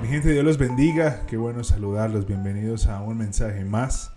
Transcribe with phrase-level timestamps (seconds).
[0.00, 1.26] Mi gente, Dios los bendiga.
[1.26, 2.24] Qué bueno saludarlos.
[2.24, 4.12] Bienvenidos a un mensaje más.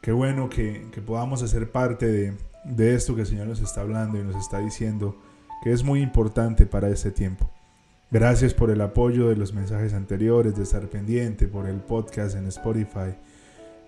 [0.00, 4.20] Qué bueno que, podamos hacer parte de, de, esto que el Señor nos está hablando
[4.20, 5.20] y nos está diciendo
[5.64, 7.50] que es muy importante para este tiempo.
[8.12, 12.46] Gracias por el apoyo de los mensajes anteriores, de estar pendiente, por el podcast en
[12.46, 13.16] Spotify,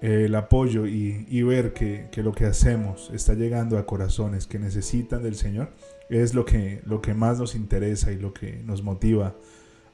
[0.00, 5.22] el apoyo y, ver que, que, lo que hacemos está llegando a corazones que necesitan
[5.22, 5.70] del Señor.
[6.10, 9.36] Es lo que, lo que más nos interesa y lo que nos motiva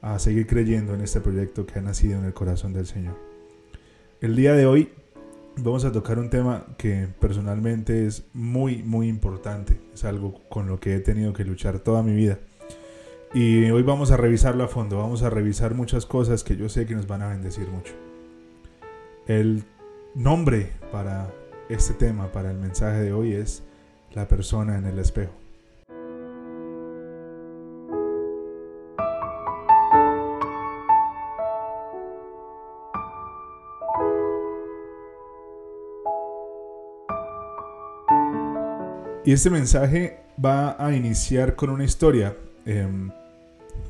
[0.04, 3.16] a seguir creyendo en este proyecto que ha nacido en el corazón del Señor.
[4.20, 4.92] El día de hoy
[5.56, 9.80] vamos a tocar un tema que personalmente es muy, muy importante.
[9.94, 12.38] Es algo con lo que he tenido que luchar toda mi vida.
[13.32, 14.98] Y hoy vamos a revisarlo a fondo.
[14.98, 17.94] Vamos a revisar muchas cosas que yo sé que nos van a bendecir mucho.
[19.26, 19.64] El
[20.14, 21.32] nombre para
[21.70, 23.62] este tema, para el mensaje de hoy es
[24.12, 25.43] la persona en el espejo.
[39.26, 42.36] Y este mensaje va a iniciar con una historia.
[42.66, 43.10] Em,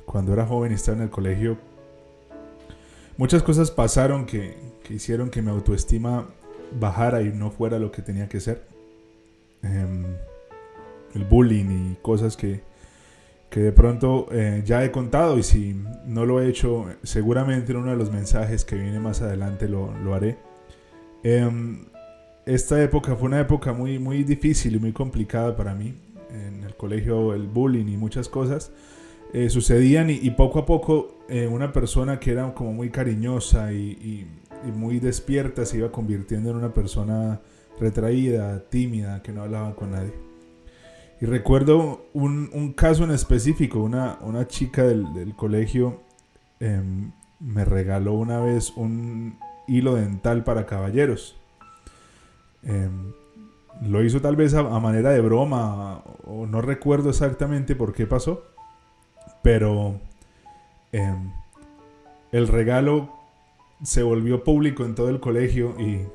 [0.06, 1.58] cuando era joven estaba en el colegio,
[3.16, 4.56] muchas cosas pasaron que,
[4.90, 6.28] hicieron que mi autoestima
[6.78, 8.62] bajara y no fuera lo que tenía que ser.
[9.62, 10.04] Em,
[11.16, 12.62] el bullying y cosas que,
[13.50, 17.92] de pronto eh, ya he contado y si no lo he hecho, seguramente en uno
[17.92, 20.38] de los mensajes que viene más adelante lo, haré.
[21.24, 21.86] Em,
[22.46, 25.94] esta época fue una época muy, muy difícil y muy complicada para mí.
[26.30, 28.72] En el colegio el bullying y muchas cosas
[29.32, 34.26] eh, sucedían y, poco a poco eh, una persona que era como muy cariñosa y,
[34.74, 37.38] muy despierta se iba convirtiendo en una persona
[37.78, 40.14] retraída, tímida, que no hablaba con nadie.
[41.20, 46.00] Y recuerdo un, caso en específico, una, una chica del, colegio
[46.60, 51.36] em, me regaló una vez un hilo dental para caballeros
[52.66, 53.12] Em,
[53.82, 58.44] lo hizo tal vez a, manera de broma o no recuerdo exactamente por qué pasó,
[59.42, 60.00] pero
[60.92, 61.32] em,
[62.32, 63.12] el regalo
[63.82, 66.06] se volvió público en todo el colegio y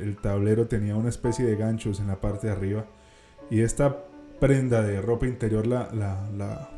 [0.00, 2.86] el tablero tenía una especie de ganchos en la parte de arriba.
[3.50, 4.04] Y esta
[4.40, 6.68] prenda de ropa interior la,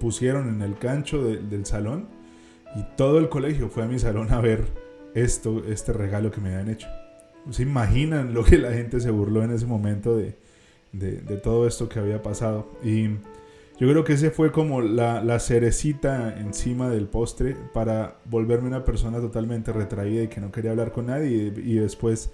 [0.00, 2.08] pusieron en el gancho del salón
[2.76, 4.64] y todo el colegio fue a mi salón a ver
[5.14, 6.88] esto, este regalo que me habían hecho
[7.50, 10.34] se imaginan lo que la gente se burló en ese momento de,
[11.42, 12.68] todo esto que había pasado.
[12.82, 13.08] Y
[13.78, 19.20] yo creo que ese fue como la, cerecita encima del postre para volverme una persona
[19.20, 22.30] totalmente retraída y que no quería hablar con nadie y, después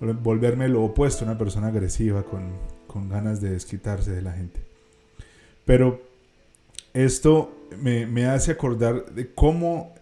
[0.00, 4.60] volverme lo opuesto, una persona agresiva con, ganas de desquitarse de la gente.
[5.64, 6.00] Pero
[6.94, 9.94] esto me, me hace acordar de cómo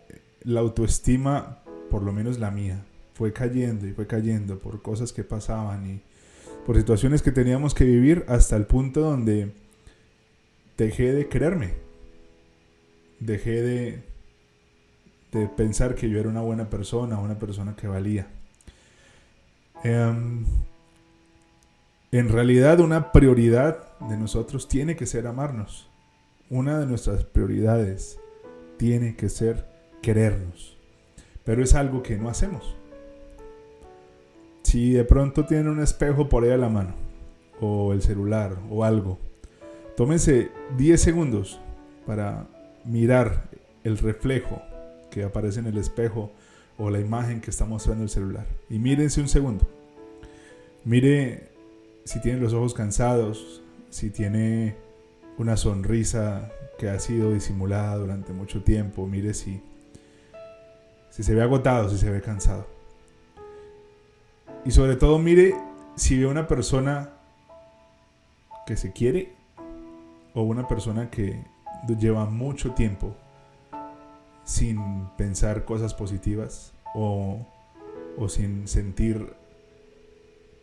[0.43, 1.59] la autoestima,
[1.91, 2.84] por lo menos la mía,
[3.16, 6.00] fue cayendo y fue cayendo por cosas que pasaban y
[6.66, 9.54] por situaciones que teníamos que vivir hasta el punto donde
[10.77, 11.72] dejé de creerme.
[13.19, 14.03] Dejé de,
[15.32, 18.26] de pensar que yo era una buena persona, una persona que valía.
[19.82, 20.44] Em,
[22.12, 25.88] en realidad una prioridad de nosotros tiene que ser amarnos.
[26.50, 28.19] Una de nuestras prioridades
[28.76, 29.65] tiene que ser
[30.03, 30.76] querernos.
[31.44, 32.76] Pero es algo que no hacemos.
[34.66, 36.93] Si de pronto tienen un espejo por ahí a la mano,
[37.60, 39.16] o el celular, o algo,
[39.97, 41.60] tómense 10 segundos
[42.04, 42.49] para
[42.84, 43.49] mirar
[43.84, 44.60] el reflejo
[45.09, 46.32] que aparece en el espejo
[46.78, 48.44] o la imagen que está mostrando el celular.
[48.69, 49.65] Y mírense un segundo.
[50.84, 51.47] Mire
[52.05, 54.75] si tiene los ojos cansados, si tiene
[55.38, 59.06] una sonrisa que ha sido disimulada durante mucho tiempo.
[59.06, 59.62] Mire si,
[61.10, 62.75] si se ve agotado, si se ve cansado.
[64.66, 65.54] Y sobre todo mire
[65.94, 67.10] si ve una persona
[68.66, 69.32] que se quiere
[70.34, 71.44] o una persona que
[72.00, 73.15] lleva mucho tiempo
[74.43, 77.46] sin pensar cosas positivas o,
[78.19, 79.35] o sin sentir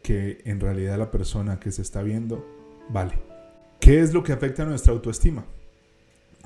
[0.02, 2.46] que en realidad la persona que se está viendo
[2.90, 3.14] vale.
[3.80, 5.46] ¿Qué es lo que afecta a nuestra autoestima?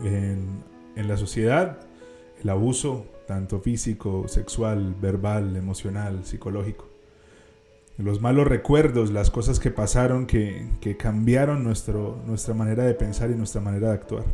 [0.03, 0.63] En,
[0.95, 1.79] en la sociedad,
[2.39, 6.96] el abuso, tanto físico, sexual, verbal, emocional, psicológico
[7.97, 13.35] los malos recuerdos, las cosas que pasaron que, cambiaron nuestro, nuestra manera de pensar y
[13.35, 14.25] nuestra manera de actuar.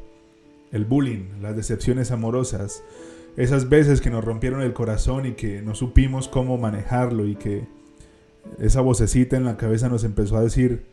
[0.71, 2.83] El bullying, las decepciones amorosas,
[3.37, 7.67] esas veces que nos rompieron el corazón y que no supimos cómo manejarlo y que
[8.59, 10.85] esa vocecita en la cabeza nos empezó a decir,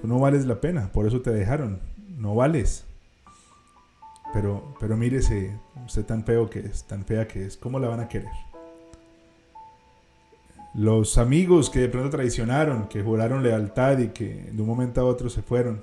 [0.00, 1.80] tú no vales la pena, por eso te dejaron,
[2.18, 2.84] no vales.
[4.32, 5.56] pero, pero mírese,
[5.86, 8.49] usted tan feo que es, tan fea que es, ¿cómo la van a querer?
[10.74, 15.04] Los amigos que de pronto traicionaron, que juraron lealtad y que de un momento a
[15.04, 15.82] otro se fueron.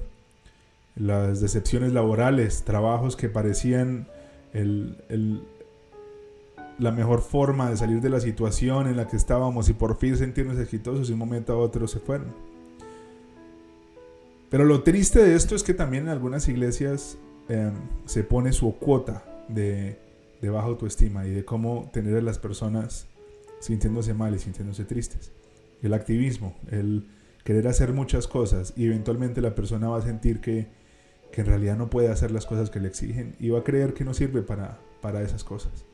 [0.96, 4.08] Las decepciones laborales, trabajos que parecían
[6.80, 10.16] la mejor forma de salir de la situación en la que estábamos y por fin
[10.18, 12.28] sentirnos exitosos y de un momento a otro se fueron.
[14.50, 17.18] Pero lo triste de esto es que también en algunas iglesias
[17.50, 17.74] em,
[18.06, 20.00] se pone su cuota de,
[20.42, 23.08] de baja autoestima y de cómo tener a las personas
[23.60, 25.32] sintiéndose mal y sintiéndose tristes.
[25.82, 27.08] El activismo, el
[27.44, 30.68] querer hacer muchas cosas y eventualmente la persona va a sentir que,
[31.32, 33.94] que en realidad no puede hacer las cosas que le exigen y va a creer
[33.94, 35.86] que no sirve para, para esas cosas.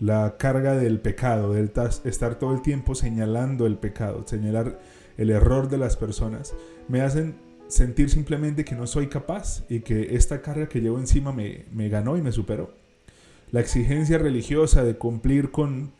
[0.00, 1.70] La carga del pecado, del
[2.04, 4.80] estar todo el tiempo señalando el pecado, señalar
[5.16, 6.54] el error de las personas,
[6.88, 7.36] me hacen
[7.68, 11.88] sentir simplemente que no soy capaz y que esta carga que llevo encima me, me
[11.88, 12.74] ganó y me superó.
[13.52, 15.92] La exigencia religiosa de cumplir con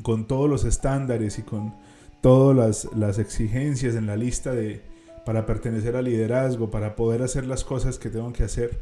[0.00, 1.74] con todos los estándares y con
[2.20, 4.80] todas las, exigencias en la lista de,
[5.26, 8.80] para pertenecer al liderazgo, para poder hacer las cosas que tengo que hacer,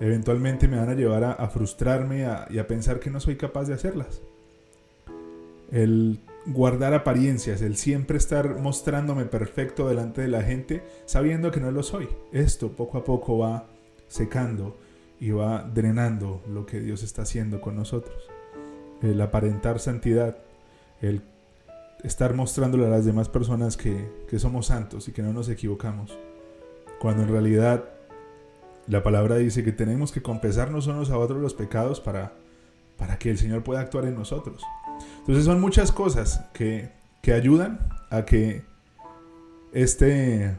[0.00, 3.74] eventualmente me van a llevar a, frustrarme y a pensar que no soy capaz de
[3.74, 4.22] hacerlas.
[5.70, 11.70] El guardar apariencias, el siempre estar mostrándome perfecto delante de la gente, sabiendo que no
[11.70, 12.08] lo soy.
[12.32, 13.66] Esto poco a poco va
[14.08, 14.76] secando
[15.20, 18.33] y va drenando lo que Dios está haciendo con nosotros
[19.02, 20.36] el aparentar santidad,
[21.00, 21.22] el
[22.02, 26.16] estar mostrándole a las demás personas que, somos santos y que no nos equivocamos,
[27.00, 27.84] cuando en realidad
[28.86, 32.32] la palabra dice que tenemos que confesarnos unos a otros los pecados para,
[32.98, 34.62] para que el Señor pueda actuar en nosotros.
[35.20, 36.90] Entonces son muchas cosas que,
[37.22, 38.64] que ayudan a que
[39.72, 40.56] este,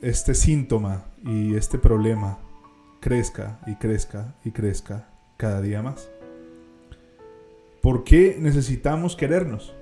[0.00, 2.38] este síntoma y este problema
[3.00, 6.08] crezca y crezca y crezca cada día más.
[7.88, 9.72] ¿Por qué necesitamos querernos?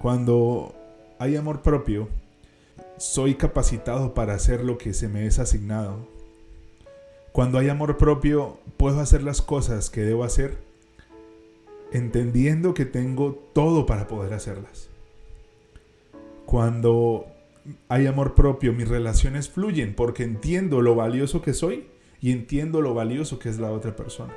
[0.00, 0.76] Cuando
[1.18, 2.08] hay amor propio,
[2.98, 6.06] soy capacitado para hacer lo que se me es asignado.
[7.32, 10.56] Cuando hay amor propio, puedo hacer las cosas que debo hacer,
[11.90, 14.88] entendiendo que tengo todo para poder hacerlas.
[16.46, 17.26] Cuando
[17.88, 21.88] hay amor propio, mis relaciones fluyen porque entiendo lo valioso que soy
[22.20, 24.32] y entiendo lo valioso que es la otra persona.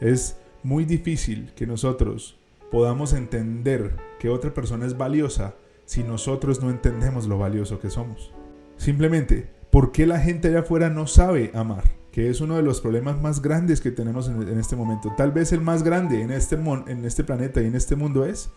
[0.00, 2.38] Es muy difícil que nosotros
[2.70, 5.54] podamos entender que otra persona es valiosa
[5.86, 8.32] si nosotros no entendemos lo valioso que somos.
[8.76, 11.84] Simplemente, ¿por qué la gente allá afuera no sabe amar?
[12.12, 15.12] Que es uno de los problemas más grandes que tenemos en, este momento.
[15.16, 18.50] Tal vez el más grande en este, en este planeta y en este mundo es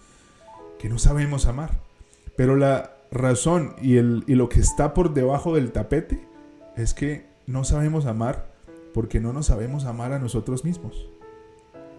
[0.80, 1.82] que no sabemos amar.
[2.36, 6.28] Pero la razón y lo que está por debajo del tapete
[6.76, 8.52] es que no sabemos amar
[8.94, 11.10] porque no nos sabemos amar a nosotros mismos.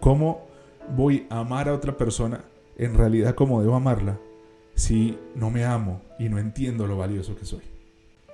[0.04, 0.46] ¿Cómo
[0.94, 2.44] voy a amar a otra persona
[2.76, 4.20] en realidad como debo amarla
[4.74, 7.62] si no me amo y no entiendo lo valioso que soy?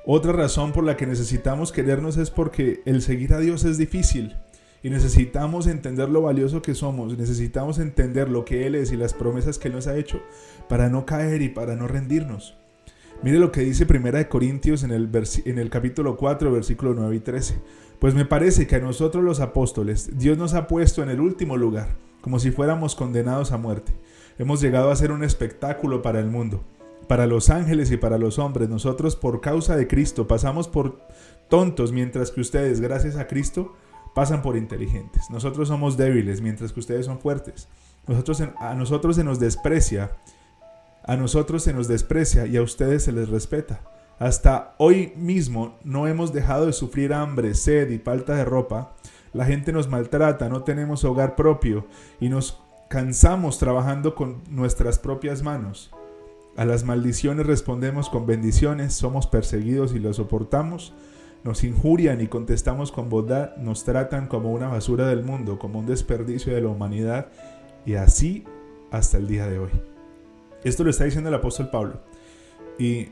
[0.05, 4.35] Otra razón por la que necesitamos querernos es porque el seguir a Dios es difícil
[4.83, 9.15] y necesitamos entender lo valioso que somos, necesitamos entender lo que Él es y las
[9.15, 10.21] promesas que Él nos ha hecho
[10.69, 12.57] para no caer y para no rendirnos.
[13.23, 15.11] Mire lo que dice Primera de Corintios en el,
[15.45, 17.61] en el capítulo 4, versículo 9 y 13.
[17.99, 21.59] Pues me parece que a nosotros los apóstoles Dios nos ha puesto en el último
[21.59, 23.93] lugar, como si fuéramos condenados a muerte.
[24.39, 26.65] Hemos llegado a ser un espectáculo para el mundo,
[27.09, 28.71] para los ángeles y para los hombres.
[28.71, 31.03] Nosotros por causa de Cristo pasamos por
[31.51, 33.75] tontos, mientras que ustedes, gracias a Cristo,
[34.15, 35.29] pasan por inteligentes.
[35.29, 37.69] Nosotros somos débiles, mientras que ustedes son fuertes.
[38.59, 40.13] A nosotros se nos desprecia,
[41.03, 43.81] a nosotros se nos desprecia y a ustedes se les respeta.
[44.19, 48.95] Hasta hoy mismo no hemos dejado de sufrir hambre, sed y falta de ropa.
[49.33, 51.87] La gente nos maltrata, no tenemos hogar propio
[52.21, 55.91] y nos cansamos trabajando con nuestras propias manos.
[56.57, 60.93] A las maldiciones respondemos con bendiciones, somos perseguidos y lo soportamos.
[61.43, 65.87] Nos injurian y contestamos con bondad, nos tratan como una basura del mundo, como un
[65.87, 67.29] desperdicio de la humanidad
[67.87, 68.45] y así
[68.91, 69.90] hasta el día de hoy.
[70.65, 72.01] Esto lo está diciendo el apóstol Pablo.
[72.79, 73.09] Y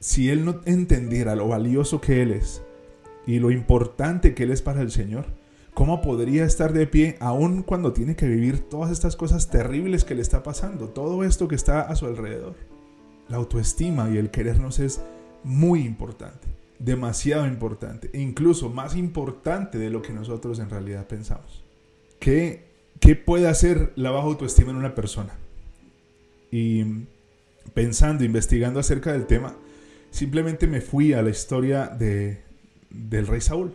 [0.00, 2.62] si él no entendiera lo valioso que él es
[3.26, 5.26] y lo importante que él es para el Señor,
[5.74, 10.14] ¿cómo podría estar de pie aún cuando tiene que vivir todas estas cosas terribles que
[10.14, 10.88] le está pasando?
[10.88, 12.54] Todo esto que está a su alrededor.
[13.28, 15.02] La autoestima y el querernos es
[15.44, 16.48] muy importante,
[16.78, 21.62] demasiado importante, e incluso más importante de lo que nosotros en realidad pensamos.
[22.18, 22.64] ¿Qué,
[23.00, 25.34] qué puede hacer la baja autoestima en una persona?
[26.50, 26.84] Y
[27.74, 29.54] pensando, investigando acerca del tema,
[30.10, 32.42] simplemente me fui a la historia de,
[32.90, 33.74] del rey Saúl.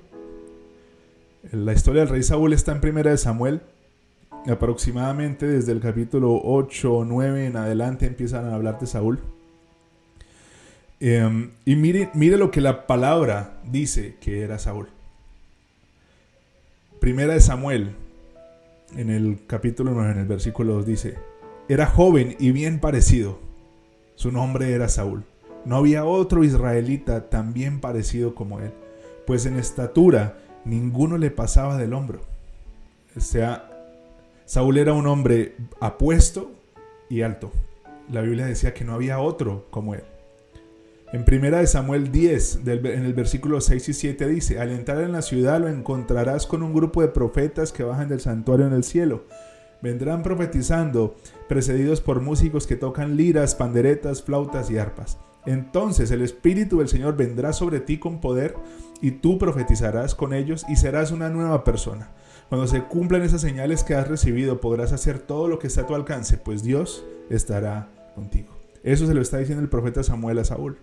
[1.51, 3.61] La historia del rey Saúl está en Primera de Samuel.
[4.47, 9.19] Aproximadamente desde el capítulo 8 o 9 en adelante empiezan a hablar de Saúl.
[10.99, 14.87] Em, y mire, mire lo que la palabra dice que era Saúl.
[16.99, 17.91] Primera de Samuel,
[18.95, 21.15] en el capítulo 9, en el versículo 2 dice,
[21.70, 23.39] era joven y bien parecido.
[24.15, 25.24] Su nombre era Saúl.
[25.65, 28.72] No había otro israelita tan bien parecido como él,
[29.25, 32.20] pues en estatura ninguno le pasaba del hombro.
[33.15, 33.70] O sea,
[34.46, 36.51] Saúl era un hombre apuesto
[37.10, 37.51] y alto.
[38.12, 40.03] La Biblia decía que no había otro como él.
[41.13, 45.12] En primera de Samuel 10, en el versículo 6 y 7 dice, al entrar en
[45.12, 48.84] la ciudad lo encontrarás con un grupo de profetas que bajan del santuario en el
[48.84, 49.25] cielo.
[49.83, 51.17] Vendrán profetizando,
[51.49, 55.17] precedidos por músicos que tocan liras, panderetas, flautas y arpas.
[55.45, 58.55] Entonces el Espíritu del Señor vendrá sobre ti con poder
[59.01, 62.11] y tú profetizarás con ellos y serás una nueva persona.
[62.47, 65.87] Cuando se cumplan esas señales que has recibido podrás hacer todo lo que está a
[65.87, 68.55] tu alcance, pues Dios estará contigo.
[68.83, 70.77] Eso se lo está diciendo el profeta Samuel a Saúl.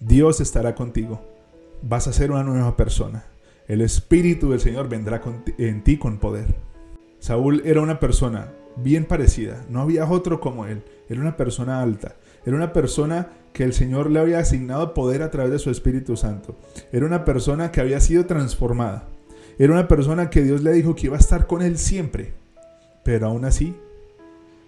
[0.00, 1.22] Dios estará contigo.
[1.80, 3.24] Vas a ser una nueva persona.
[3.68, 5.22] El Espíritu del Señor vendrá
[5.56, 6.65] en ti con poder.
[7.26, 9.64] Saúl era una persona bien parecida.
[9.68, 10.84] No había otro como él.
[11.08, 12.14] Era una persona alta.
[12.44, 16.16] Era una persona que el Señor le había asignado poder a través de su Espíritu
[16.16, 16.54] Santo.
[16.92, 19.08] Era una persona que había sido transformada.
[19.58, 22.32] Era una persona que Dios le dijo que iba a estar con él siempre.
[23.02, 23.74] Pero aún así,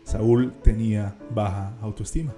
[0.03, 2.35] Saúl tenía baja autoestima.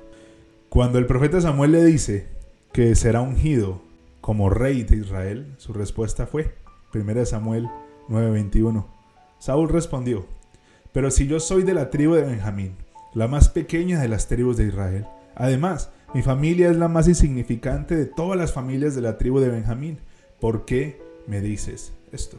[0.69, 2.29] Cuando el profeta Samuel le dice,
[2.75, 3.81] que será ungido
[4.21, 6.57] como rey de Israel, su respuesta fue,
[6.93, 7.71] 1 Samuel
[8.11, 9.00] 9:21.
[9.41, 10.27] Saúl respondió,
[10.93, 12.77] pero si yo soy de la tribu de Benjamín,
[13.15, 17.97] la más pequeña de las tribus de Israel, además, mi familia es la más insignificante
[17.97, 19.99] de todas las familias de la tribu de Benjamín,
[20.41, 22.39] ¿por qué me dices esto?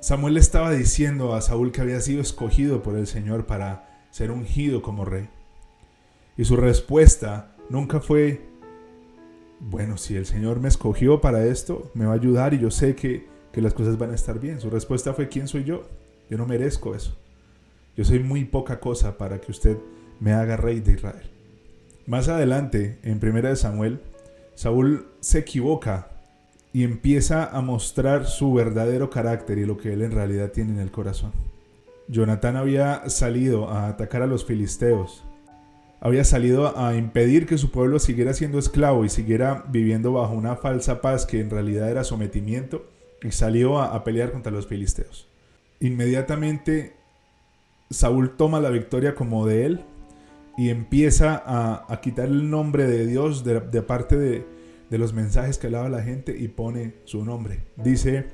[0.00, 4.80] Samuel estaba diciendo a Saúl que había sido escogido por el Señor para ser ungido
[4.80, 5.28] como rey.
[6.38, 8.48] Y su respuesta nunca fue
[9.60, 12.94] bueno, si el Señor me escogió para esto, me va a ayudar y yo sé
[12.94, 14.60] que, que las cosas van a estar bien.
[14.60, 15.88] Su respuesta fue, ¿quién soy yo?
[16.30, 17.16] Yo no merezco eso.
[17.96, 19.76] Yo soy muy poca cosa para que usted
[20.20, 21.30] me haga rey de Israel.
[22.06, 24.00] Más adelante, en 1 Samuel,
[24.54, 26.08] Saúl se equivoca
[26.72, 30.78] y empieza a mostrar su verdadero carácter y lo que él en realidad tiene en
[30.80, 31.32] el corazón.
[32.08, 35.24] Jonatán había salido a atacar a los filisteos
[36.00, 40.56] había salido a impedir que su pueblo siguiera siendo esclavo y siguiera viviendo bajo una
[40.56, 42.86] falsa paz que en realidad era sometimiento
[43.22, 45.28] y salió a, pelear contra los filisteos.
[45.80, 46.94] Inmediatamente
[47.90, 49.80] Saúl toma la victoria como de él
[50.56, 54.44] y empieza a, quitar el nombre de Dios de, parte de,
[54.90, 57.60] los mensajes que hablaba la gente y pone su nombre.
[57.76, 58.26] Dice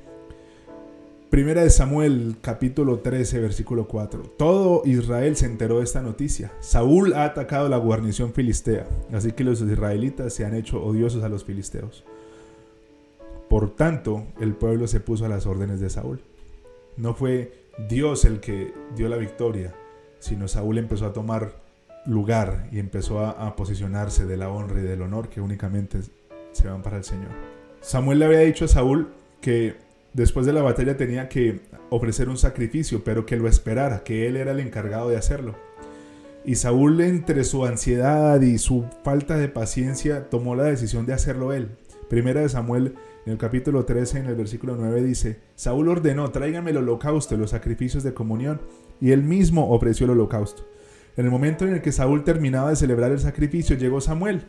[1.29, 4.21] Primera de Samuel capítulo 13 versículo 4.
[4.37, 6.51] Todo Israel se enteró de esta noticia.
[6.61, 11.29] Saúl ha atacado la guarnición filistea, así que los israelitas se han hecho odiosos a
[11.29, 12.05] los filisteos.
[13.49, 16.21] Por tanto, el pueblo se puso a las órdenes de Saúl.
[16.97, 17.53] No fue
[17.89, 19.73] Dios el que dio la victoria,
[20.19, 21.63] sino Saúl empezó a tomar
[22.05, 25.99] lugar y empezó a, a posicionarse de la honra y del honor que únicamente
[26.51, 27.31] se van para el Señor.
[27.81, 29.09] Samuel le había dicho a Saúl
[29.41, 29.85] que
[30.15, 31.59] Después de la batalla tenía que
[31.89, 35.55] ofrecer un sacrificio, pero que lo esperara, que él era el encargado de hacerlo.
[36.45, 41.51] Y Saúl, entre su ansiedad y su falta de paciencia, tomó la decisión de hacerlo
[41.51, 41.71] él.
[42.07, 46.71] Primera de Samuel, en el capítulo 13, en el versículo 9, dice, Saúl ordenó, tráigame
[46.71, 48.61] el holocausto, los sacrificios de comunión,
[49.01, 50.67] y él mismo ofreció el holocausto.
[51.17, 54.43] En el momento en el que Saúl terminaba de celebrar el sacrificio, llegó Samuel.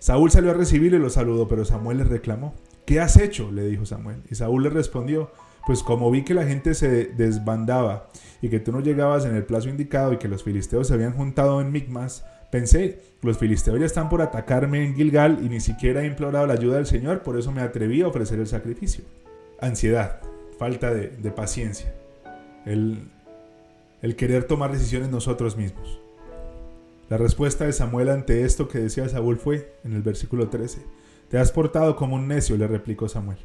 [0.00, 2.54] Saúl salió a recibirlo y lo saludó, pero Samuel le reclamó,
[2.86, 3.52] ¿qué has hecho?
[3.52, 4.22] le dijo Samuel.
[4.30, 5.30] Y Saúl le respondió,
[5.66, 8.08] pues como vi que la gente se desbandaba
[8.40, 11.12] y que tú no llegabas en el plazo indicado y que los filisteos se habían
[11.12, 16.02] juntado en Micmas, pensé, los filisteos ya están por atacarme en Gilgal y ni siquiera
[16.02, 19.04] he implorado la ayuda del Señor, por eso me atreví a ofrecer el sacrificio.
[19.60, 20.20] Ansiedad,
[20.58, 21.92] falta de, paciencia,
[22.64, 23.08] el,
[24.02, 26.00] el querer tomar decisiones nosotros mismos.
[27.08, 30.80] La respuesta de Samuel ante esto que decía Saúl fue, en el versículo 13,
[31.30, 33.38] te has portado como un necio, le replicó Samuel.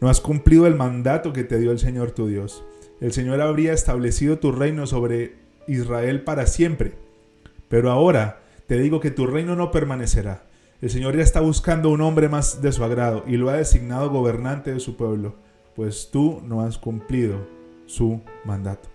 [0.00, 2.64] No has cumplido el mandato que te dio el Señor tu Dios.
[3.00, 5.34] El Señor habría establecido tu reino sobre
[5.66, 6.92] Israel para siempre.
[7.72, 10.42] Pero ahora te digo que tu reino no permanecerá.
[10.82, 14.10] El Señor ya está buscando un hombre más de su agrado y lo ha designado
[14.10, 15.36] gobernante de su pueblo,
[15.74, 17.38] pues tú no has cumplido
[17.86, 18.90] su mandato.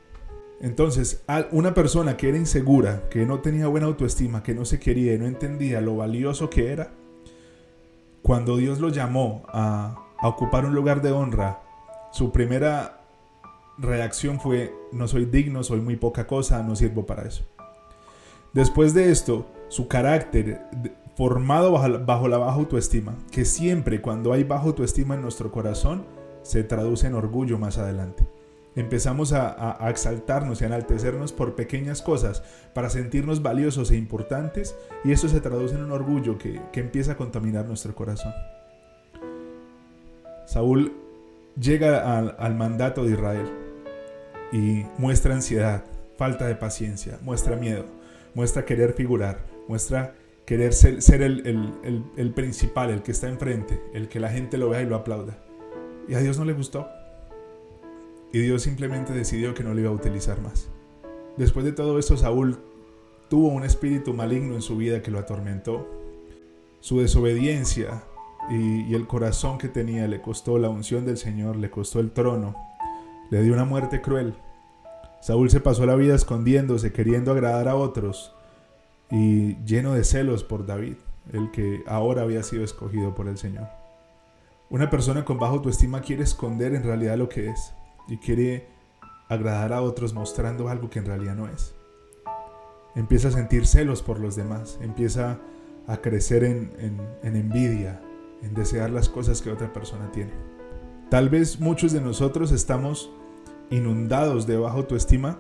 [0.62, 5.16] Entonces, una persona que era insegura, que no tenía buena autoestima, que no se quería
[5.16, 6.92] y no entendía lo valioso que era,
[8.22, 11.64] cuando Dios lo llamó a, ocupar un lugar de honra,
[12.12, 13.02] su primera
[13.80, 17.44] reacción fue, no soy digno, soy muy poca cosa, no sirvo para eso.
[18.58, 20.64] Después de esto, su carácter
[21.16, 26.06] formado bajo, la baja autoestima, que siempre cuando hay baja autoestima en nuestro corazón,
[26.42, 28.28] se traduce en orgullo más adelante.
[28.76, 32.42] Empezamos a, exaltarnos y a enaltecernos por pequeñas cosas
[32.74, 37.12] para sentirnos valiosos e importantes y eso se traduce en un orgullo que, que empieza
[37.12, 38.34] a contaminar nuestro corazón.
[40.48, 40.94] Saúl
[41.62, 43.52] llega al, al mandato de Israel
[44.52, 45.84] y muestra ansiedad,
[46.18, 47.86] falta de paciencia, muestra miedo,
[48.34, 50.16] muestra querer figurar, muestra
[50.48, 54.86] querer ser, el, principal, el que está enfrente, el que la gente lo vea y
[54.86, 55.38] lo aplauda.
[56.08, 56.88] Y a Dios no le gustó.
[58.32, 60.70] Y Dios simplemente decidió que no lo iba a utilizar más.
[61.36, 62.60] Después de todo esto, Saúl
[63.30, 65.86] tuvo un espíritu maligno en su vida que lo atormentó.
[66.80, 68.04] Su desobediencia
[68.50, 72.12] y, y, el corazón que tenía le costó la unción del Señor, le costó el
[72.12, 72.56] trono,
[73.30, 74.36] le dio una muerte cruel.
[75.22, 78.34] Saúl se pasó la vida escondiéndose, queriendo agradar a otros,
[79.10, 80.96] y lleno de celos por David,
[81.34, 83.68] el que ahora había sido escogido por el Señor.
[84.70, 87.74] Una persona con baja autoestima quiere esconder en realidad lo que es
[88.08, 88.68] y quiere
[89.30, 91.74] agradar a otros mostrando algo que en realidad no es.
[92.96, 95.40] Empieza a sentir celos por los demás, empieza
[95.88, 96.72] a crecer en,
[97.24, 98.02] en envidia,
[98.42, 100.34] en desear las cosas que otra persona tiene.
[101.10, 103.10] Tal vez muchos de nosotros estamos
[103.70, 105.40] inundados de baja autoestima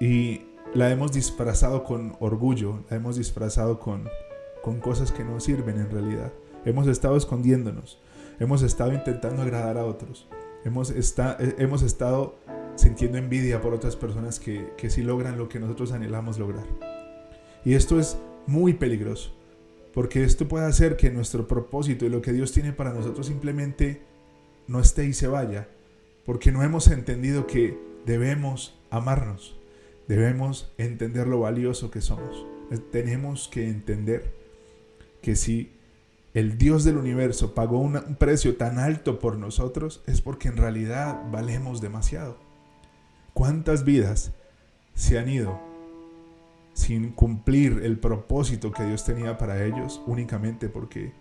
[0.00, 0.42] y
[0.74, 4.08] la hemos disfrazado con orgullo, la hemos disfrazado con,
[4.62, 6.32] con cosas que no sirven en realidad.
[6.64, 8.00] Hemos estado escondiéndonos,
[8.38, 10.28] hemos estado intentando agradar a otros,
[10.64, 12.36] hemos, eh, hemos estado
[12.76, 16.66] sintiendo envidia por otras personas que, que sí logran lo que nosotros anhelamos lograr.
[17.64, 18.16] Y esto es
[18.46, 19.32] muy peligroso,
[19.92, 24.02] porque esto puede hacer que nuestro propósito y lo que Dios tiene para nosotros simplemente
[24.66, 25.68] no esté y se vaya,
[26.24, 29.60] porque no hemos entendido que debemos amarnos
[30.10, 32.44] Debemos entender lo valioso que somos.
[32.90, 34.34] Tenemos que entender
[35.22, 35.70] que si
[36.34, 41.22] el Dios del universo pagó un precio tan alto por nosotros, es porque en realidad
[41.30, 42.38] valemos demasiado.
[43.34, 44.32] ¿Cuántas vidas
[44.96, 45.60] se han ido
[46.74, 51.12] sin cumplir el propósito que Dios tenía para ellos únicamente porque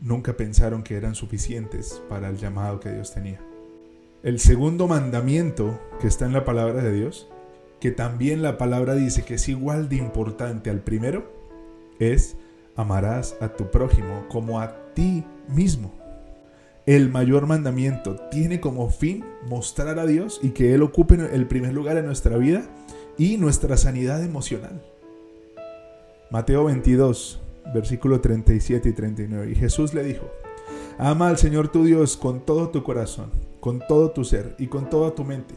[0.00, 3.45] nunca pensaron que eran suficientes para el llamado que Dios tenía?
[4.26, 7.28] El segundo mandamiento que está en la palabra de Dios
[7.78, 11.30] que también la palabra dice que es igual de importante al primero,
[12.00, 12.36] es
[12.74, 15.94] amarás a tu prójimo como a ti mismo.
[16.86, 21.72] El mayor mandamiento tiene como fin mostrar a Dios y que Él ocupe el primer
[21.72, 22.64] lugar en nuestra vida
[23.16, 24.82] y nuestra sanidad emocional.
[26.32, 27.40] Mateo 22,
[27.72, 29.52] versículo 37 y 39.
[29.52, 30.28] Y Jesús le dijo,
[30.98, 33.30] ama al Señor tu Dios con todo tu corazón,
[33.66, 35.54] con todo tu ser y con toda tu mente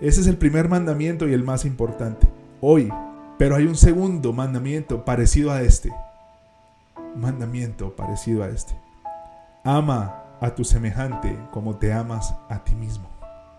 [0.00, 2.28] ese es el primer mandamiento y el más importante.
[2.60, 2.88] Hoy,
[3.36, 5.92] pero hay un segundo mandamiento parecido a este.
[7.16, 8.78] Mandamiento parecido a este.
[9.64, 13.08] Ama a tu semejante como te amas a ti mismo.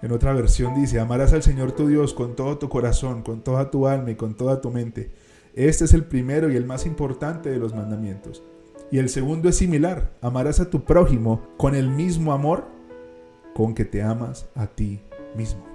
[0.02, 3.70] En otra versión dice, amarás al Señor tu Dios con todo tu corazón, con toda
[3.70, 5.12] tu alma y con toda tu mente.
[5.56, 8.44] Este es el primero y el más importante de los mandamientos.
[8.92, 12.79] Y el segundo es similar, amarás a tu prójimo con el mismo amor
[13.60, 15.02] con que te amas a ti
[15.36, 15.70] mismo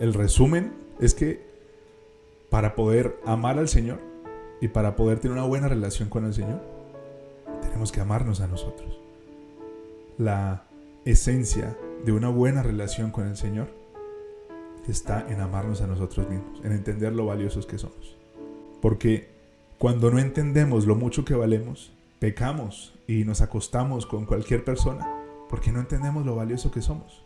[0.00, 1.46] el resumen es que
[2.48, 4.00] para poder amar al Señor
[4.60, 6.60] y para poder tener una buena relación con el Señor,
[7.60, 8.98] tenemos que amarnos a nosotros.
[10.16, 10.64] La
[11.04, 13.68] esencia de una buena relación con el Señor
[14.88, 18.16] está en amarnos a nosotros mismos, en entender lo valiosos que somos.
[18.80, 19.28] Porque
[19.78, 25.19] cuando no entendemos lo mucho que valemos, pecamos y nos acostamos con cualquier persona,
[25.50, 27.24] porque no entendemos lo valioso que somos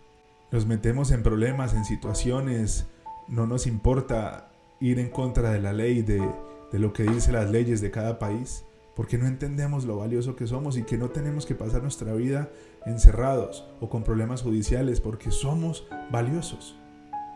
[0.55, 2.87] nos metemos en problemas, en situaciones,
[3.27, 6.23] no nos importa ir en contra de la ley, de,
[6.71, 10.77] lo que dicen las leyes de cada país, porque no entendemos lo valioso que somos
[10.77, 12.51] y que no tenemos que pasar nuestra vida
[12.87, 16.79] encerrados o con problemas judiciales, porque somos valiosos.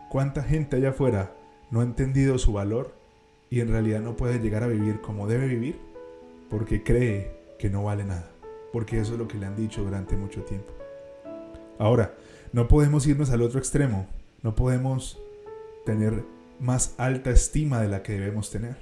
[0.09, 1.35] ¿Cuánta gente allá afuera
[1.71, 2.95] no ha entendido su valor
[3.49, 5.77] y en realidad no puede llegar a vivir como debe vivir?
[6.49, 8.31] Porque cree que no vale nada,
[8.71, 10.78] porque eso es lo que le han dicho durante mucho tiempo.
[11.79, 12.13] Ahora,
[12.51, 14.05] no podemos irnos al otro extremo.
[14.43, 15.17] No podemos
[15.85, 16.23] tener
[16.59, 18.77] más alta estima de la que debemos tener.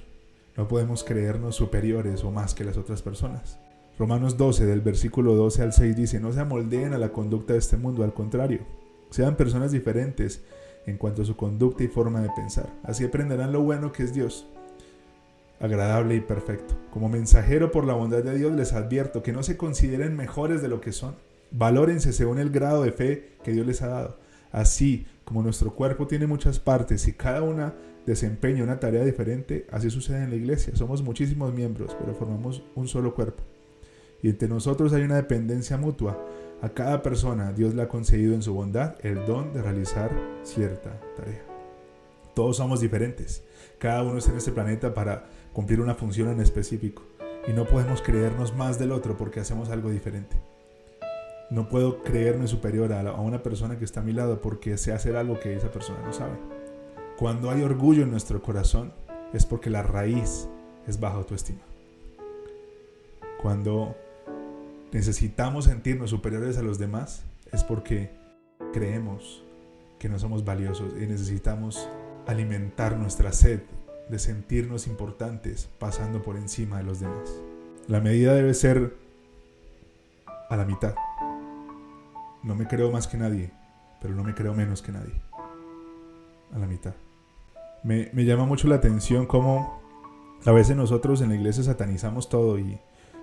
[0.56, 3.60] No podemos creernos superiores o más que las otras personas.
[4.00, 7.60] Romanos 12, del versículo 12 al 6 dice, no se amoldeen a la conducta de
[7.60, 8.60] este mundo, al contrario,
[9.10, 10.42] sean personas diferentes
[10.86, 12.68] en cuanto a su conducta y forma de pensar.
[12.82, 14.46] Así aprenderán lo bueno que es Dios,
[15.60, 16.74] agradable y perfecto.
[16.92, 20.68] Como mensajero por la bondad de Dios les advierto que no se consideren mejores de
[20.68, 21.16] lo que son
[21.50, 24.18] Valórense según el grado de fe que Dios les ha dado.
[24.52, 27.74] Así como nuestro cuerpo tiene muchas partes y cada una
[28.06, 30.74] desempeña una tarea diferente, así sucede en la iglesia.
[30.74, 33.42] Somos muchísimos miembros, pero formamos un solo cuerpo.
[34.22, 36.18] Y entre nosotros hay una dependencia mutua.
[36.60, 40.10] A cada persona Dios le ha concedido en su bondad el don de realizar
[40.42, 41.44] cierta tarea.
[42.34, 43.44] Todos somos diferentes.
[43.78, 47.02] Cada uno está en este planeta para cumplir una función en específico.
[47.46, 50.36] Y no podemos creernos más del otro porque hacemos algo diferente.
[51.50, 55.16] No puedo creerme superior a, una persona que está a mi lado porque sé hacer
[55.16, 56.36] algo que esa persona no sabe.
[57.16, 58.92] Cuando hay orgullo en nuestro corazón
[59.32, 60.48] es porque la raíz
[60.86, 61.60] es baja autoestima.
[63.40, 63.96] Cuando
[64.92, 68.10] necesitamos sentirnos superiores a los demás es porque
[68.72, 69.42] creemos
[69.98, 71.88] que no somos valiosos y necesitamos
[72.26, 73.60] alimentar nuestra sed
[74.08, 77.30] de sentirnos importantes pasando por encima de los demás.
[77.86, 78.94] La medida debe ser
[80.50, 80.94] a la mitad.
[82.42, 83.50] No me creo más que nadie,
[84.00, 85.14] pero no me creo menos que nadie.
[86.52, 86.94] A la mitad.
[87.82, 89.80] Me, llama mucho la atención cómo
[90.44, 92.78] a veces nosotros en la iglesia satanizamos todo y,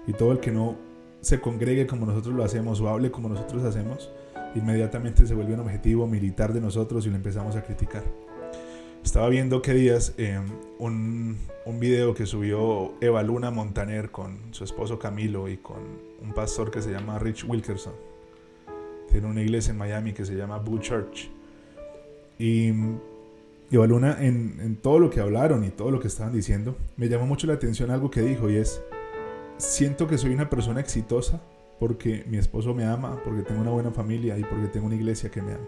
[0.07, 0.75] y todo el que no
[1.21, 4.11] se congregue como nosotros lo hacemos o hable como nosotros hacemos,
[4.53, 8.03] inmediatamente se vuelve un objetivo militar de nosotros y lo empezamos a criticar.
[9.03, 10.39] Estaba viendo que días eh,
[10.79, 15.77] un, un, video que subió Eva Luna Montaner con su esposo Camilo y con
[16.21, 17.93] un pastor que se llama Rich Wilkerson
[19.15, 21.29] tiene una iglesia en Miami que se llama Boo Church.
[22.37, 26.75] Y, y Baluna, en, en todo lo que hablaron y todo lo que estaban diciendo,
[26.97, 28.81] me llamó mucho la atención algo que dijo y es,
[29.55, 31.41] siento que soy una persona exitosa
[31.79, 35.31] porque mi esposo me ama, porque tengo una buena familia y porque tengo una iglesia
[35.31, 35.67] que me ama.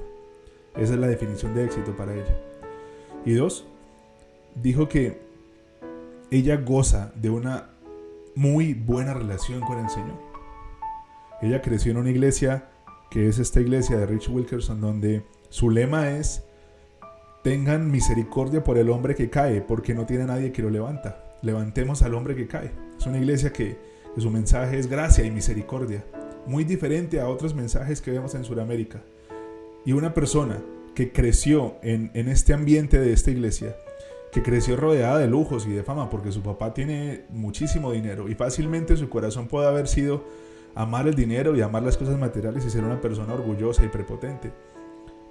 [0.75, 2.37] Esa es la definición de éxito para ella.
[3.23, 3.65] Y dos,
[4.61, 5.21] dijo que
[6.31, 7.69] ella goza de una
[8.35, 10.17] muy buena relación con el Señor.
[11.41, 12.71] Ella creció en una iglesia
[13.09, 16.43] que es esta iglesia de Rich Wilkerson, donde su lema es,
[17.43, 21.23] tengan misericordia por el hombre que cae, porque no tiene nadie que lo levanta.
[21.41, 22.71] Levantemos al hombre que cae.
[22.97, 23.77] Es una iglesia que,
[24.17, 26.03] su mensaje es gracia y misericordia,
[26.47, 29.03] muy diferente a otros mensajes que vemos en Sudamérica.
[29.85, 30.59] Y una persona
[30.95, 33.75] que creció en, en este ambiente de esta iglesia,
[34.31, 38.33] que creció rodeada de lujos y de fama, porque su papá tiene muchísimo dinero y
[38.33, 40.23] fácilmente su corazón puede haber sido
[40.77, 44.53] amar el dinero y amar las cosas materiales y ser una persona orgullosa y prepotente.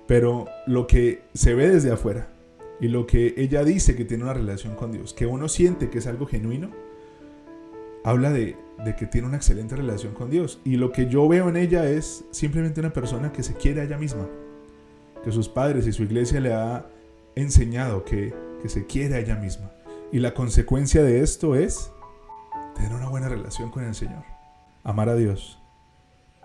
[0.09, 2.29] Pero lo que se ve desde afuera
[2.81, 5.99] y lo que ella dice que tiene una relación con Dios, que uno siente que
[5.99, 6.71] es algo genuino,
[8.05, 8.57] habla de,
[8.99, 10.61] que tiene una excelente relación con Dios.
[10.65, 13.85] Y lo que yo veo en ella es simplemente una persona que se quiere a
[13.85, 14.27] ella misma,
[15.23, 16.87] que sus padres y su iglesia le ha
[17.37, 19.71] enseñado que, que se quiere a ella misma.
[20.11, 21.93] Y la consecuencia de esto es
[22.75, 24.36] tener una buena relación con el Señor
[24.87, 25.59] amar a Dios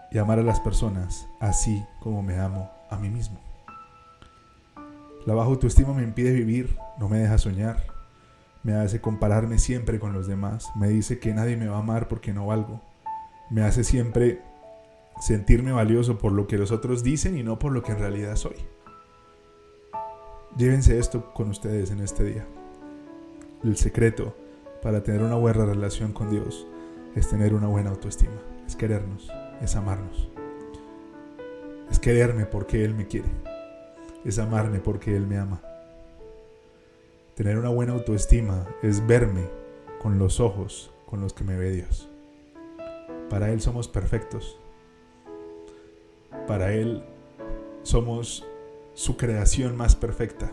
[0.09, 3.39] y amar a las personas así como me amo a mí mismo.
[5.27, 7.85] La baja autoestima me impide vivir, no me deja soñar,
[8.63, 12.07] me hace compararme siempre con los demás, me dice que nadie me va a amar
[12.07, 12.81] porque no valgo,
[13.51, 14.41] me hace siempre
[15.19, 18.37] sentirme valioso por lo que los otros dicen y no por lo que en realidad
[18.37, 18.55] soy.
[20.57, 22.47] Llévense esto con ustedes en este día.
[23.63, 24.35] El secreto
[24.81, 26.65] para tener una buena relación con Dios
[27.15, 29.29] es tener una buena autoestima, es querernos,
[29.61, 30.29] es amarnos.
[31.89, 33.29] Es quererme porque Él me quiere,
[34.23, 35.61] es amarme porque Él me ama.
[37.35, 39.49] Tener una buena autoestima es verme
[40.01, 42.09] con los ojos con los que me ve Dios.
[43.29, 44.57] Para Él somos perfectos.
[46.47, 47.03] Para Él
[47.83, 48.45] somos
[48.93, 50.51] su creación más perfecta.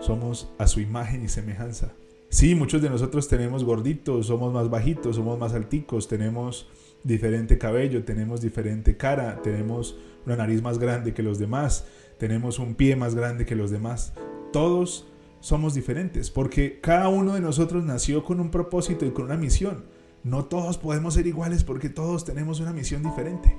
[0.00, 1.92] Somos a su imagen y semejanza.
[2.28, 6.68] Sí, muchos de nosotros tenemos gorditos, somos más bajitos, somos más alticos, tenemos
[7.04, 11.86] diferente cabello, tenemos diferente cara, tenemos una nariz más grande que los demás,
[12.18, 14.12] tenemos un pie más grande que los demás.
[14.52, 15.06] Todos
[15.40, 19.84] somos diferentes porque cada uno de nosotros nació con un propósito y con una misión.
[20.24, 23.56] No todos podemos ser iguales porque todos tenemos una misión diferente.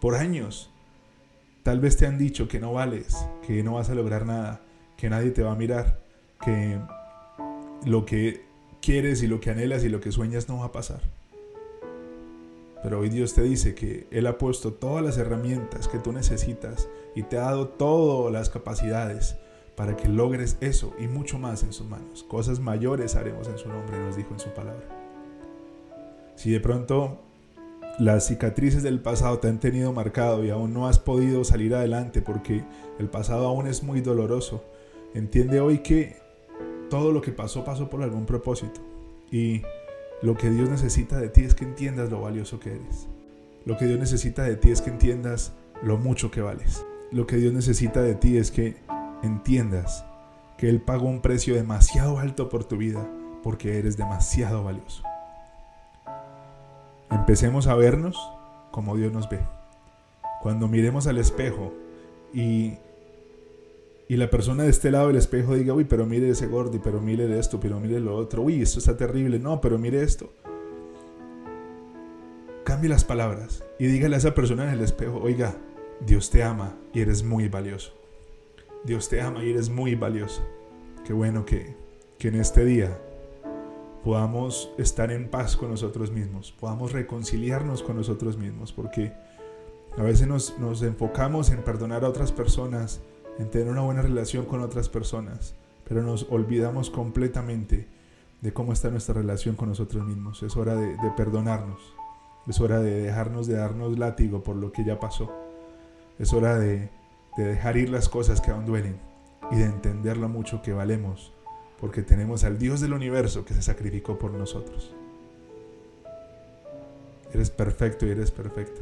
[0.00, 0.70] Por años,
[1.62, 4.62] tal vez te han dicho que no vales, que no vas a lograr nada,
[4.96, 6.00] que nadie te va a mirar,
[6.44, 6.80] que
[7.84, 8.44] lo que
[8.80, 11.00] quieres y lo que anhelas y lo que sueñas no va a pasar.
[12.82, 16.88] Pero hoy Dios te dice que Él ha puesto todas las herramientas que tú necesitas
[17.14, 19.36] y te ha dado todas las capacidades
[19.74, 22.24] para que logres eso y mucho más en sus manos.
[22.24, 24.86] Cosas mayores haremos en su nombre, nos dijo en su palabra.
[26.36, 27.20] Si de pronto
[27.98, 32.20] las cicatrices del pasado te han tenido marcado y aún no has podido salir adelante
[32.20, 32.64] porque
[32.98, 34.62] el pasado aún es muy doloroso,
[35.14, 36.16] entiende hoy que
[36.94, 38.80] todo lo que pasó pasó por algún propósito.
[39.28, 39.62] Y
[40.22, 43.08] lo que Dios necesita de ti es que entiendas lo valioso que eres.
[43.64, 46.86] Lo que Dios necesita de ti es que entiendas lo mucho que vales.
[47.10, 48.76] Lo que Dios necesita de ti es que
[49.24, 50.04] entiendas
[50.56, 53.04] que Él pagó un precio demasiado alto por tu vida
[53.42, 55.02] porque eres demasiado valioso.
[57.10, 58.16] Empecemos a vernos
[58.70, 59.40] como Dios nos ve.
[60.42, 61.72] Cuando miremos al espejo
[62.32, 62.74] y,
[64.08, 67.00] y la persona de este lado del espejo diga, uy, pero mire ese gordo, pero
[67.00, 70.32] mire esto, pero mire lo otro, uy, esto está terrible, no, pero mire esto.
[72.64, 75.56] Cambie las palabras y dígale a esa persona en el espejo, oiga,
[76.04, 77.92] Dios te ama y eres muy valioso.
[78.84, 80.42] Dios te ama y eres muy valioso.
[81.04, 81.74] Qué bueno que,
[82.18, 82.98] que en este día
[84.04, 89.12] podamos estar en paz con nosotros mismos, podamos reconciliarnos con nosotros mismos, porque
[89.96, 93.00] a veces nos, nos, enfocamos en perdonar a otras personas,
[93.38, 95.54] en tener una buena relación con otras personas,
[95.86, 97.88] pero nos olvidamos completamente
[98.40, 100.42] de cómo está nuestra relación con nosotros mismos.
[100.42, 101.80] Es hora de, perdonarnos,
[102.46, 105.32] es hora de dejarnos de darnos látigo por lo que ya pasó,
[106.18, 106.90] es hora de,
[107.36, 108.98] de dejar ir las cosas que aún duelen
[109.50, 111.32] y de entender lo mucho que valemos
[111.84, 114.94] porque tenemos al Dios del universo que se sacrificó por nosotros.
[117.32, 118.80] Eres perfecto y eres perfecta.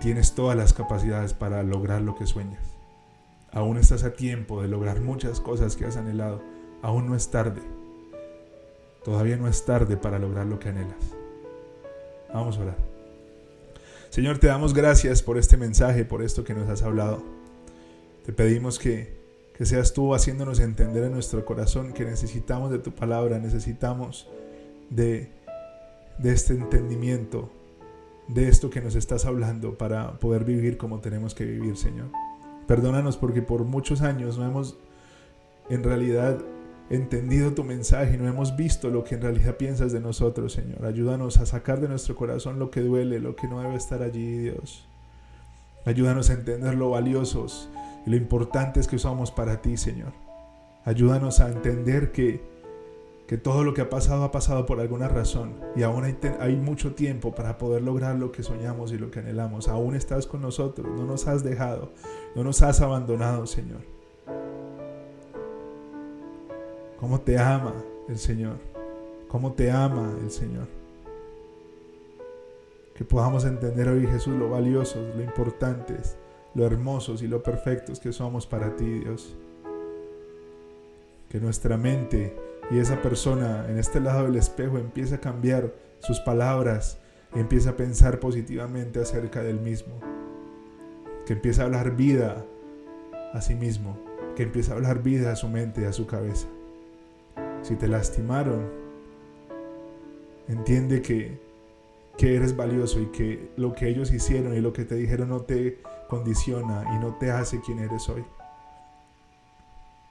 [0.00, 2.79] Tienes todas las capacidades para lograr lo que sueñas.
[3.52, 6.42] Aún estás a tiempo de lograr muchas cosas que has anhelado.
[6.82, 7.62] Aún no es tarde.
[9.04, 11.14] Todavía no es tarde para lograr lo que anhelas.
[12.32, 12.76] Vamos a orar.
[14.10, 17.22] Señor, te damos gracias por este mensaje, por esto que nos has hablado.
[18.24, 19.20] Te pedimos que
[19.60, 24.26] que seas tú haciéndonos entender en nuestro corazón que necesitamos de tu palabra, necesitamos
[24.88, 25.28] de,
[26.16, 27.52] de este entendimiento,
[28.26, 32.06] de esto que nos estás hablando para poder vivir como tenemos que vivir, Señor.
[32.70, 34.78] Perdónanos porque por muchos años no hemos
[35.70, 36.38] en realidad
[36.88, 40.86] entendido tu mensaje, no hemos visto lo que en realidad piensas de nosotros, Señor.
[40.86, 44.38] Ayúdanos a sacar de nuestro corazón lo que duele, lo que no debe estar allí,
[44.38, 44.86] Dios.
[45.84, 47.68] Ayúdanos a entender lo valiosos
[48.06, 50.12] y lo importante es que somos para ti, Señor.
[50.84, 52.40] Ayúdanos a entender que,
[53.30, 56.02] que todo lo que ha pasado ha pasado por alguna razón y aún
[56.40, 59.68] hay, mucho tiempo para poder lograr lo que soñamos y lo que anhelamos.
[59.68, 61.92] Aún estás con nosotros, no nos has dejado,
[62.34, 63.82] no nos has abandonado, Señor.
[66.98, 67.72] ¿Cómo te ama
[68.08, 68.56] el Señor?
[69.28, 70.66] ¿Cómo te ama el Señor?
[72.96, 76.16] Que podamos entender hoy, Jesús, lo valioso, lo importante es
[76.56, 79.36] lo hermosos y lo perfectos que somos para ti, Dios.
[81.28, 86.20] Que nuestra mente y esa persona en este lado del espejo empiece a cambiar sus
[86.20, 86.98] palabras
[87.34, 89.94] y empiece a pensar positivamente acerca del mismo.
[91.26, 92.44] Que empiece a hablar vida
[93.32, 93.98] a sí mismo.
[94.36, 96.46] Que empiece a hablar vida a su mente y a su cabeza.
[97.62, 98.70] Si te lastimaron,
[100.48, 101.40] entiende que,
[102.16, 105.42] que eres valioso y que lo que ellos hicieron y lo que te dijeron no
[105.42, 108.24] te condiciona y no te hace quien eres hoy.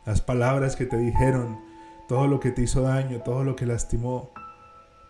[0.05, 1.68] Las palabras que te dijeron,
[2.09, 4.31] todo lo que te hizo daño, todo lo que lastimó,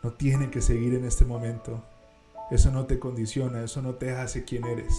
[0.03, 1.81] no tiene que seguir en este momento.
[2.51, 4.93] Eso no te condiciona, eso no te hace quien eres.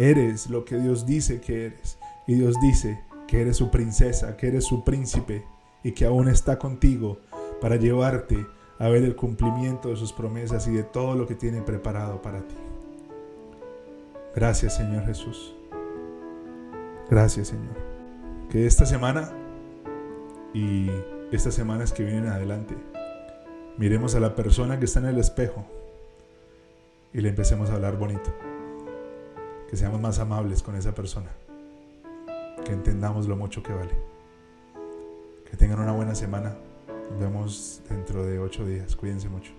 [0.00, 1.96] Eres lo que Dios dice que eres.
[2.26, 5.44] Y Dios dice que eres su princesa, que eres su príncipe
[5.84, 7.20] y que aún está contigo
[7.60, 8.44] para llevarte
[8.80, 12.40] a ver el cumplimiento de sus promesas y de todo lo que tiene preparado para
[12.40, 12.56] ti.
[14.34, 15.54] Gracias Señor Jesús.
[17.08, 17.76] Gracias Señor.
[18.50, 19.39] Que esta semana
[20.52, 20.88] y
[21.32, 22.76] estas semanas que vienen adelante
[23.76, 25.64] miremos a la persona que está en el espejo
[27.12, 28.30] y le empecemos a hablar bonito.
[29.68, 31.30] Que seamos más amables con esa persona.
[32.64, 33.94] Que entendamos lo mucho que vale.
[35.48, 36.56] Que tengan una buena semana.
[37.10, 38.94] Nos vemos dentro de ocho días.
[38.96, 39.52] Cuídense mucho.